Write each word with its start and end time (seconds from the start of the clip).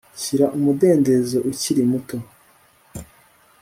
Shyira 0.21 0.45
umudendezo 0.57 1.37
ukiri 1.49 1.83
muto 1.91 2.17